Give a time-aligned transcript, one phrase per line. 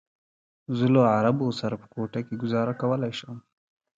[0.77, 3.35] زه له عربو سره په کوټه کې ګوزاره کولی شم.